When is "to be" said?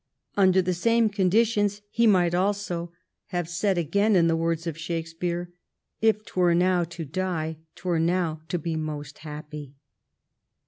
8.47-8.75